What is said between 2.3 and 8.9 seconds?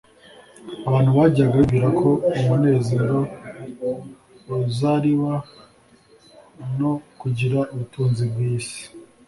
umunezero uzariwa no kugira ubutunzi bw'iyi si,